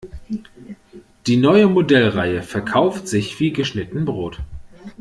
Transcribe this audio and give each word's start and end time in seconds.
Die 1.27 1.37
neue 1.37 1.67
Modellreihe 1.67 2.41
verkauft 2.41 3.07
sich 3.07 3.39
wie 3.39 3.53
geschnitten 3.53 4.03
Brot. 4.03 4.39